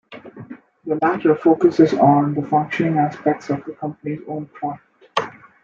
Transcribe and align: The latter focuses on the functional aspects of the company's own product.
The 0.87 0.97
latter 0.99 1.35
focuses 1.35 1.93
on 1.93 2.33
the 2.33 2.41
functional 2.41 2.97
aspects 2.97 3.51
of 3.51 3.63
the 3.65 3.73
company's 3.73 4.21
own 4.27 4.47
product. 4.47 4.81